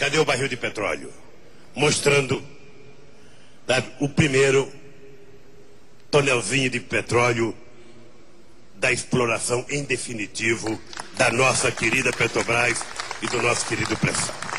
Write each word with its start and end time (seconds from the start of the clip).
Cadê 0.00 0.18
o 0.18 0.24
barril 0.24 0.48
de 0.48 0.56
petróleo? 0.56 1.12
Mostrando 1.74 2.42
né, 3.68 3.84
o 4.00 4.08
primeiro 4.08 4.66
tonelzinho 6.10 6.70
de 6.70 6.80
petróleo 6.80 7.54
da 8.76 8.90
exploração 8.90 9.62
em 9.68 9.84
definitivo 9.84 10.80
da 11.18 11.30
nossa 11.30 11.70
querida 11.70 12.10
Petrobras 12.12 12.82
e 13.20 13.26
do 13.26 13.42
nosso 13.42 13.66
querido 13.66 13.94
pré-sal. 13.98 14.49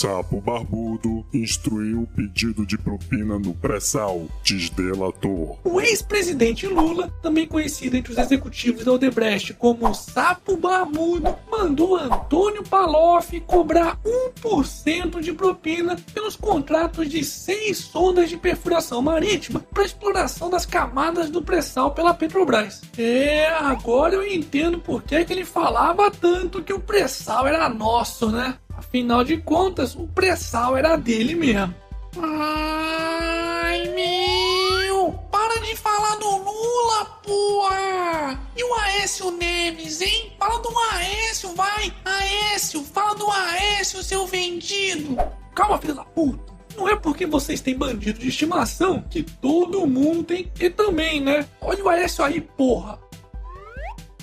Sapo 0.00 0.40
Barbudo 0.40 1.26
instruiu 1.30 2.04
o 2.04 2.06
pedido 2.06 2.64
de 2.64 2.78
propina 2.78 3.38
no 3.38 3.52
pré-sal, 3.52 4.28
diz 4.42 4.70
delator. 4.70 5.58
O 5.62 5.78
ex-presidente 5.78 6.66
Lula, 6.66 7.12
também 7.22 7.46
conhecido 7.46 7.98
entre 7.98 8.10
os 8.10 8.18
executivos 8.18 8.82
da 8.82 8.92
Odebrecht 8.92 9.52
como 9.52 9.92
Sapo 9.92 10.56
Barbudo, 10.56 11.36
mandou 11.50 11.96
Antônio 11.96 12.62
Paloff 12.62 13.38
cobrar 13.40 13.98
1% 14.42 15.20
de 15.20 15.34
propina 15.34 15.98
pelos 16.14 16.34
contratos 16.34 17.06
de 17.06 17.22
seis 17.22 17.76
sondas 17.76 18.30
de 18.30 18.38
perfuração 18.38 19.02
marítima 19.02 19.60
para 19.60 19.84
exploração 19.84 20.48
das 20.48 20.64
camadas 20.64 21.28
do 21.28 21.42
pré-sal 21.42 21.90
pela 21.90 22.14
Petrobras. 22.14 22.80
É, 22.96 23.48
agora 23.48 24.14
eu 24.14 24.26
entendo 24.26 24.78
por 24.78 25.02
que, 25.02 25.22
que 25.26 25.32
ele 25.34 25.44
falava 25.44 26.10
tanto 26.10 26.62
que 26.62 26.72
o 26.72 26.80
pré-sal 26.80 27.46
era 27.46 27.68
nosso, 27.68 28.30
né? 28.30 28.56
Afinal 28.80 29.22
de 29.22 29.36
contas, 29.36 29.94
o 29.94 30.06
pré-sal 30.06 30.74
era 30.74 30.96
dele 30.96 31.34
mesmo. 31.34 31.74
Ai, 32.18 33.86
meu! 33.94 35.12
Para 35.30 35.60
de 35.60 35.76
falar 35.76 36.16
do 36.16 36.30
Lula, 36.30 37.04
porra! 37.22 38.40
E 38.56 38.64
o 38.64 38.74
Aécio 38.76 39.30
Neves, 39.32 40.00
hein? 40.00 40.32
Fala 40.38 40.60
do 40.60 40.70
Aécio, 40.94 41.54
vai! 41.54 41.92
Aécio, 42.06 42.82
fala 42.82 43.14
do 43.14 43.30
Aécio, 43.30 44.02
seu 44.02 44.26
vendido! 44.26 45.14
Calma, 45.54 45.76
filho 45.76 45.94
da 45.94 46.04
puta! 46.04 46.50
Não 46.74 46.88
é 46.88 46.96
porque 46.96 47.26
vocês 47.26 47.60
têm 47.60 47.76
bandido 47.76 48.18
de 48.18 48.28
estimação 48.28 49.04
que 49.10 49.22
todo 49.22 49.86
mundo 49.86 50.24
tem 50.24 50.50
e 50.58 50.70
também, 50.70 51.20
né? 51.20 51.46
Olha 51.60 51.84
o 51.84 51.88
Aécio 51.90 52.24
aí, 52.24 52.40
porra! 52.40 52.98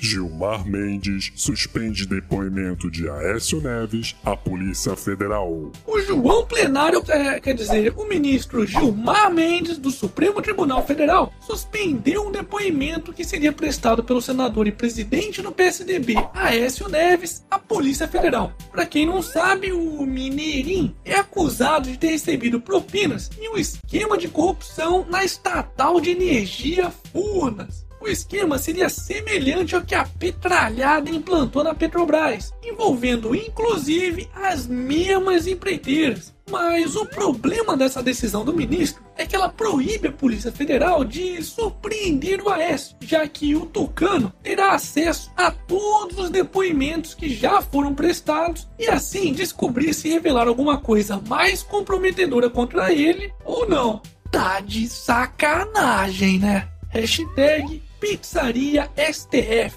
Gilmar 0.00 0.66
Mendes 0.66 1.32
suspende 1.34 2.06
depoimento 2.06 2.90
de 2.90 3.08
Aécio 3.08 3.60
Neves 3.60 4.14
à 4.24 4.36
Polícia 4.36 4.94
Federal. 4.96 5.72
O 5.86 6.00
João 6.00 6.46
Plenário, 6.46 7.02
é, 7.08 7.40
quer 7.40 7.54
dizer, 7.54 7.94
o 7.96 8.06
ministro 8.06 8.66
Gilmar 8.66 9.32
Mendes 9.32 9.78
do 9.78 9.90
Supremo 9.90 10.42
Tribunal 10.42 10.86
Federal 10.86 11.32
suspendeu 11.40 12.26
um 12.26 12.32
depoimento 12.32 13.12
que 13.12 13.24
seria 13.24 13.52
prestado 13.52 14.04
pelo 14.04 14.20
senador 14.20 14.66
e 14.66 14.72
presidente 14.72 15.40
do 15.42 15.52
PSDB, 15.52 16.14
Aécio 16.34 16.88
Neves, 16.88 17.44
à 17.50 17.58
Polícia 17.58 18.06
Federal. 18.06 18.52
Para 18.70 18.86
quem 18.86 19.06
não 19.06 19.22
sabe, 19.22 19.72
o 19.72 20.04
Mineirinho 20.04 20.94
é 21.04 21.14
acusado 21.14 21.90
de 21.90 21.98
ter 21.98 22.08
recebido 22.08 22.60
propinas 22.60 23.30
em 23.38 23.48
um 23.48 23.56
esquema 23.56 24.18
de 24.18 24.28
corrupção 24.28 25.06
na 25.08 25.24
estatal 25.24 26.00
de 26.00 26.10
energia 26.10 26.90
Furnas. 27.12 27.85
O 28.00 28.08
esquema 28.08 28.58
seria 28.58 28.88
semelhante 28.88 29.74
ao 29.74 29.82
que 29.82 29.94
a 29.94 30.04
petralhada 30.04 31.10
implantou 31.10 31.64
na 31.64 31.74
Petrobras, 31.74 32.52
envolvendo 32.62 33.34
inclusive 33.34 34.28
as 34.34 34.66
mesmas 34.66 35.46
empreiteiras. 35.46 36.34
Mas 36.48 36.94
o 36.94 37.04
problema 37.06 37.76
dessa 37.76 38.02
decisão 38.02 38.44
do 38.44 38.54
ministro 38.54 39.02
é 39.16 39.26
que 39.26 39.34
ela 39.34 39.48
proíbe 39.48 40.08
a 40.08 40.12
Polícia 40.12 40.52
Federal 40.52 41.04
de 41.04 41.42
surpreender 41.42 42.40
o 42.40 42.48
Aécio, 42.48 42.96
já 43.00 43.26
que 43.26 43.56
o 43.56 43.66
Tucano 43.66 44.32
terá 44.42 44.72
acesso 44.72 45.32
a 45.36 45.50
todos 45.50 46.18
os 46.18 46.30
depoimentos 46.30 47.14
que 47.14 47.28
já 47.28 47.60
foram 47.60 47.94
prestados 47.94 48.68
e 48.78 48.86
assim 48.86 49.32
descobrir 49.32 49.92
se 49.92 50.08
revelar 50.08 50.46
alguma 50.46 50.78
coisa 50.78 51.20
mais 51.26 51.64
comprometedora 51.64 52.48
contra 52.48 52.92
ele 52.92 53.32
ou 53.44 53.68
não. 53.68 54.00
Tá 54.30 54.60
de 54.60 54.86
sacanagem, 54.86 56.38
né? 56.38 56.68
Hashtag 56.88 57.82
Pizzaria 58.00 58.88
STF. 58.96 59.76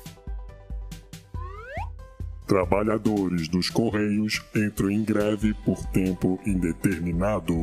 Trabalhadores 2.46 3.48
dos 3.48 3.70
Correios 3.70 4.42
entram 4.56 4.90
em 4.90 5.04
greve 5.04 5.54
por 5.66 5.84
tempo 5.88 6.40
indeterminado. 6.46 7.54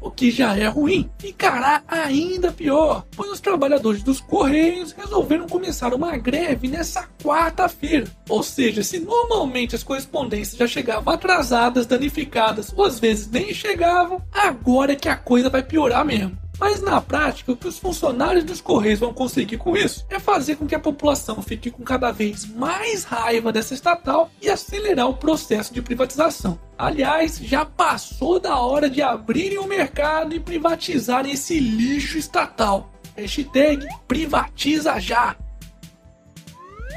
O 0.00 0.10
que 0.10 0.30
já 0.30 0.56
é 0.56 0.66
ruim 0.66 1.10
ficará 1.18 1.82
ainda 1.86 2.50
pior, 2.50 3.06
pois 3.14 3.30
os 3.30 3.40
trabalhadores 3.40 4.02
dos 4.02 4.20
Correios 4.20 4.92
resolveram 4.92 5.46
começar 5.46 5.94
uma 5.94 6.16
greve 6.16 6.68
nessa 6.68 7.06
quarta-feira. 7.22 8.06
Ou 8.28 8.42
seja, 8.42 8.82
se 8.82 8.98
normalmente 8.98 9.74
as 9.74 9.82
correspondências 9.82 10.58
já 10.58 10.66
chegavam 10.66 11.12
atrasadas, 11.12 11.86
danificadas 11.86 12.72
ou 12.74 12.84
às 12.84 12.98
vezes 12.98 13.30
nem 13.30 13.52
chegavam, 13.54 14.22
agora 14.32 14.92
é 14.92 14.96
que 14.96 15.08
a 15.08 15.16
coisa 15.16 15.48
vai 15.48 15.62
piorar 15.62 16.04
mesmo. 16.04 16.36
Mas 16.60 16.82
na 16.82 17.00
prática, 17.00 17.52
o 17.52 17.56
que 17.56 17.66
os 17.66 17.78
funcionários 17.78 18.44
dos 18.44 18.60
Correios 18.60 19.00
vão 19.00 19.14
conseguir 19.14 19.56
com 19.56 19.74
isso 19.74 20.04
é 20.10 20.20
fazer 20.20 20.56
com 20.56 20.66
que 20.66 20.74
a 20.74 20.78
população 20.78 21.40
fique 21.40 21.70
com 21.70 21.82
cada 21.82 22.12
vez 22.12 22.44
mais 22.44 23.02
raiva 23.02 23.50
dessa 23.50 23.72
estatal 23.72 24.30
e 24.42 24.50
acelerar 24.50 25.08
o 25.08 25.16
processo 25.16 25.72
de 25.72 25.80
privatização. 25.80 26.60
Aliás, 26.76 27.38
já 27.38 27.64
passou 27.64 28.38
da 28.38 28.58
hora 28.58 28.90
de 28.90 29.00
abrirem 29.00 29.58
o 29.58 29.66
mercado 29.66 30.34
e 30.34 30.40
privatizarem 30.40 31.32
esse 31.32 31.58
lixo 31.58 32.18
estatal. 32.18 32.92
Hashtag 33.16 33.86
privatiza 34.06 35.00
já. 35.00 35.34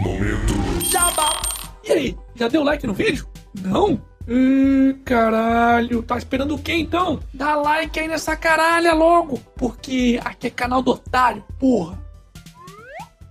Momento. 0.02 0.54
Jabá. 0.92 1.42
E 1.86 1.92
aí, 1.92 2.18
já 2.36 2.50
deu 2.50 2.64
like 2.64 2.86
no 2.86 2.94
vídeo? 2.94 3.26
Não? 3.62 4.02
Hum, 4.28 5.00
caralho, 5.04 6.02
tá 6.02 6.18
esperando 6.18 6.56
o 6.56 6.60
que 6.60 6.74
então? 6.74 7.20
Dá 7.34 7.56
like 7.56 8.00
aí 8.00 8.08
nessa 8.08 8.36
caralha 8.36 8.94
logo, 8.94 9.38
porque 9.56 10.20
aqui 10.24 10.48
é 10.48 10.50
canal 10.50 10.82
do 10.82 10.92
otário, 10.92 11.44
porra. 11.60 12.02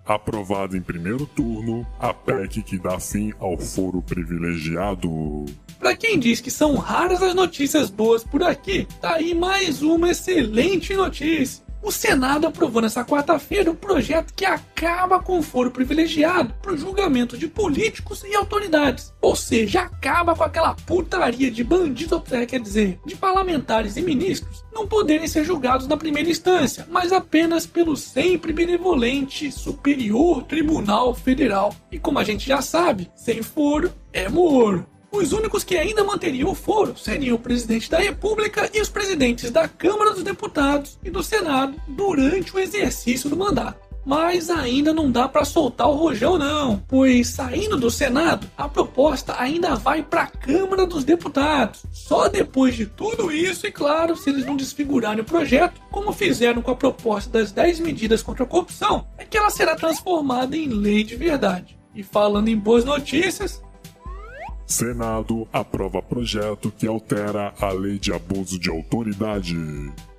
Aprovado 0.04 0.76
em 0.76 0.82
primeiro 0.82 1.26
turno, 1.26 1.86
a 1.98 2.12
PEC 2.12 2.62
que 2.62 2.78
dá 2.78 2.98
fim 2.98 3.32
ao 3.38 3.56
foro 3.56 4.02
privilegiado. 4.02 5.47
Pra 5.78 5.97
quem 5.97 6.19
diz 6.19 6.41
que 6.41 6.50
são 6.50 6.75
raras 6.76 7.22
as 7.22 7.34
notícias 7.34 7.88
boas 7.88 8.22
por 8.22 8.42
aqui, 8.42 8.86
tá 9.00 9.14
aí 9.14 9.34
mais 9.34 9.81
uma 9.81 10.10
excelente 10.10 10.94
notícia. 10.94 11.64
O 11.82 11.91
Senado 11.91 12.47
aprovou 12.47 12.81
nesta 12.81 13.04
quarta-feira 13.04 13.69
um 13.69 13.75
projeto 13.75 14.32
que 14.34 14.44
acaba 14.44 15.19
com 15.19 15.41
o 15.41 15.43
foro 15.43 15.70
privilegiado 15.70 16.54
para 16.62 16.72
o 16.72 16.76
julgamento 16.76 17.37
de 17.37 17.48
políticos 17.48 18.22
e 18.22 18.37
autoridades. 18.37 19.12
Ou 19.20 19.34
seja, 19.34 19.81
acaba 19.81 20.34
com 20.37 20.44
aquela 20.44 20.75
putaria 20.75 21.50
de 21.50 21.65
bandidos, 21.65 22.22
é, 22.31 22.47
quer 22.47 22.60
dizer, 22.60 23.00
de 23.04 23.16
parlamentares 23.16 23.97
e 23.97 24.03
ministros 24.03 24.65
não 24.72 24.87
poderem 24.87 25.26
ser 25.26 25.44
julgados 25.44 25.88
na 25.88 25.97
primeira 25.97 26.31
instância, 26.31 26.87
mas 26.88 27.12
apenas 27.12 27.66
pelo 27.66 27.97
sempre 27.97 28.53
benevolente 28.53 29.50
Superior 29.50 30.44
Tribunal 30.44 31.14
Federal. 31.14 31.75
E 31.91 31.99
como 31.99 32.19
a 32.19 32.25
gente 32.25 32.47
já 32.47 32.62
sabe, 32.62 33.10
sem 33.16 33.43
foro 33.43 33.93
é 34.12 34.28
moro. 34.28 34.87
Os 35.12 35.31
únicos 35.34 35.62
que 35.62 35.77
ainda 35.77 36.03
manteriam 36.03 36.50
o 36.50 36.55
foro 36.55 36.97
seriam 36.97 37.37
o 37.37 37.39
presidente 37.39 37.91
da 37.91 37.99
República 37.99 38.71
e 38.73 38.81
os 38.81 38.89
presidentes 38.89 39.50
da 39.50 39.69
Câmara 39.69 40.15
dos 40.15 40.23
Deputados 40.23 40.99
e 41.05 41.11
do 41.11 41.23
Senado 41.23 41.75
durante 41.87 42.56
o 42.56 42.59
exercício 42.59 43.28
do 43.28 43.37
mandato. 43.37 43.78
Mas 44.06 44.49
ainda 44.49 44.93
não 44.93 45.11
dá 45.11 45.28
para 45.28 45.45
soltar 45.45 45.87
o 45.87 45.95
rojão 45.95 46.39
não, 46.39 46.83
pois 46.89 47.28
saindo 47.28 47.77
do 47.77 47.91
Senado, 47.91 48.49
a 48.56 48.67
proposta 48.67 49.37
ainda 49.39 49.77
vai 49.77 50.03
para 50.03 50.23
a 50.23 50.27
Câmara 50.27 50.87
dos 50.87 51.05
Deputados. 51.05 51.84
Só 51.93 52.27
depois 52.27 52.75
de 52.75 52.87
tudo 52.87 53.31
isso, 53.31 53.67
e 53.67 53.71
claro, 53.71 54.17
se 54.17 54.31
eles 54.31 54.47
não 54.47 54.56
desfigurarem 54.56 55.21
o 55.21 55.27
projeto, 55.27 55.79
como 55.91 56.11
fizeram 56.11 56.62
com 56.62 56.71
a 56.71 56.77
proposta 56.77 57.31
das 57.31 57.53
10 57.53 57.81
medidas 57.81 58.23
contra 58.23 58.44
a 58.44 58.49
corrupção, 58.49 59.06
é 59.19 59.27
que 59.27 59.37
ela 59.37 59.50
será 59.50 59.77
transformada 59.77 60.56
em 60.56 60.69
lei 60.69 61.05
de 61.05 61.15
verdade. 61.15 61.79
E 61.94 62.03
falando 62.03 62.49
em 62.49 62.56
boas 62.56 62.85
notícias, 62.85 63.62
Senado 64.72 65.46
aprova 65.52 66.00
projeto 66.00 66.72
que 66.72 66.86
altera 66.86 67.52
a 67.60 67.70
lei 67.72 67.98
de 67.98 68.10
abuso 68.10 68.58
de 68.58 68.70
autoridade. 68.70 69.54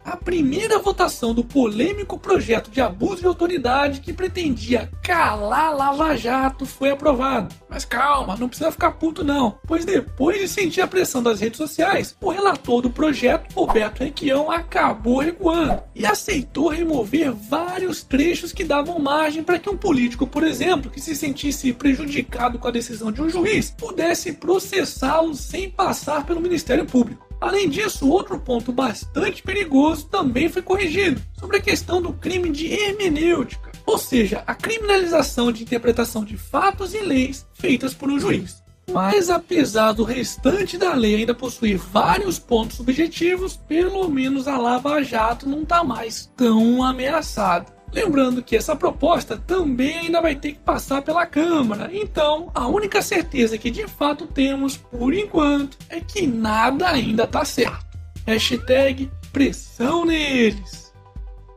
A 0.04 0.18
primeira 0.18 0.80
votação 0.80 1.34
do 1.34 1.46
polêmico 1.46 2.20
projeto 2.20 2.70
de 2.70 2.82
abuso 2.82 3.22
de 3.22 3.28
autoridade 3.28 4.02
que 4.02 4.12
pretendia 4.12 4.92
calar 5.02 5.76
Lava 5.76 6.16
Jato 6.18 6.66
foi 6.66 6.92
aprovado. 6.92 7.56
Mas 7.70 7.86
calma, 7.86 8.36
não 8.36 8.50
precisa 8.50 8.72
ficar 8.72 8.92
puto 8.92 9.24
não, 9.24 9.58
pois 9.66 9.86
depois 9.86 10.40
de 10.40 10.48
sentir 10.48 10.82
a 10.82 10.88
pressão 10.88 11.24
das 11.24 11.40
redes 11.40 11.58
sociais, 11.58 12.16
o 12.20 12.30
relator 12.30 12.82
do 12.82 12.90
projeto, 12.90 13.54
Roberto 13.54 14.04
Requião, 14.04 14.52
acabou 14.52 15.20
recuando 15.20 15.82
e 15.96 16.06
aceitou 16.06 16.68
remover 16.68 17.32
vários 17.32 18.04
trechos 18.04 18.52
que 18.52 18.64
davam 18.64 19.00
margem 19.00 19.42
para 19.42 19.58
que 19.58 19.70
um 19.70 19.78
político, 19.78 20.28
por 20.28 20.44
exemplo, 20.44 20.92
que 20.92 21.00
se 21.00 21.16
sentisse 21.16 21.72
prejudicado 21.72 22.60
com 22.60 22.68
a 22.68 22.72
decisão 22.72 23.12
de 23.12 23.22
um 23.22 23.30
juiz, 23.30 23.72
pudesse 23.72 24.34
processá-lo 24.34 25.34
sem 25.34 25.70
passar 25.70 26.26
pelo 26.26 26.42
Ministério 26.42 26.86
Público. 26.86 27.23
Além 27.40 27.70
disso, 27.70 28.10
outro 28.10 28.40
ponto 28.40 28.72
bastante 28.72 29.44
perigoso 29.44 30.06
também 30.08 30.50
foi 30.50 30.62
corrigido 30.62 31.22
sobre 31.38 31.58
a 31.58 31.62
questão 31.62 32.02
do 32.02 32.14
crime 32.14 32.50
de 32.50 32.72
hermenêutica. 32.72 33.72
ou 33.86 33.98
seja, 33.98 34.44
a 34.48 34.56
criminalização 34.56 35.52
de 35.52 35.64
interpretação 35.64 36.24
de 36.24 36.38
fatos 36.38 36.94
e 36.94 37.00
leis 37.00 37.46
feitas 37.54 37.94
por 37.94 38.10
um 38.10 38.18
juiz. 38.18 38.64
Mas 38.92 39.30
apesar 39.30 39.92
do 39.94 40.04
restante 40.04 40.78
da 40.78 40.94
lei 40.94 41.16
ainda 41.16 41.34
possuir 41.34 41.78
vários 41.78 42.38
pontos 42.40 42.78
subjetivos, 42.78 43.56
pelo 43.56 44.10
menos 44.10 44.48
a 44.48 44.58
Lava 44.58 45.02
Jato 45.04 45.48
não 45.48 45.64
está 45.64 45.84
mais 45.84 46.32
tão 46.36 46.84
ameaçada. 46.84 47.66
Lembrando 47.94 48.42
que 48.42 48.56
essa 48.56 48.76
proposta 48.76 49.38
também 49.38 50.00
ainda 50.00 50.20
vai 50.20 50.36
ter 50.36 50.54
que 50.54 50.60
passar 50.60 51.04
pela 51.04 51.28
Câmara, 51.28 51.92
então 51.94 52.52
a 52.56 52.68
única 52.68 53.02
certeza 53.02 53.58
que 53.58 53.70
de 53.70 53.88
fato 53.88 54.26
temos 54.26 54.76
por 54.76 55.14
enquanto 55.14 55.78
é 55.90 56.00
que 56.02 56.26
nada 56.26 56.90
ainda 56.90 57.26
está 57.26 57.46
certo. 57.46 57.86
Hashtag 58.26 59.12
pressão 59.32 60.06
neles. 60.06 60.92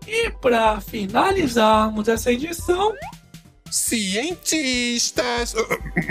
E 0.06 0.30
para 0.30 0.80
finalizarmos 0.80 2.06
essa 2.06 2.30
edição, 2.30 2.94
Cientistas. 3.70 5.54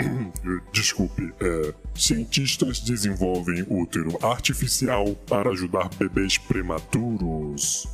Desculpe, 0.72 1.32
é, 1.40 1.74
cientistas 1.94 2.80
desenvolvem 2.80 3.64
útero 3.68 4.18
artificial 4.24 5.06
para 5.26 5.50
ajudar 5.50 5.88
bebês 5.96 6.36
prematuros. 6.36 7.88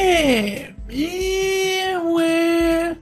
É, 0.00 0.72
mesmo 0.86 2.20
é. 2.20 2.96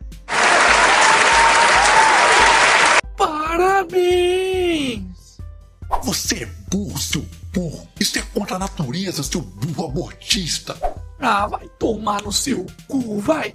Parabéns! 3.16 5.02
Você 6.04 6.44
é 6.44 6.46
burro, 6.70 6.98
seu 6.98 7.22
burro. 7.52 7.86
Isso 8.00 8.18
é 8.18 8.22
contra 8.22 8.56
a 8.56 8.58
natureza, 8.58 9.22
seu 9.22 9.42
burro 9.42 9.84
abortista. 9.84 10.74
Ah, 11.20 11.46
vai 11.46 11.68
tomar 11.78 12.22
no 12.22 12.32
seu 12.32 12.64
cu, 12.88 13.20
vai! 13.20 13.54